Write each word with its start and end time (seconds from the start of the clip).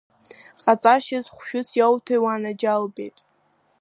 Ҟаҵашьас, 0.61 1.25
хәшәыс 1.35 1.69
иоуҭеи, 1.77 2.19
уанаџьалбеит?! 2.23 3.17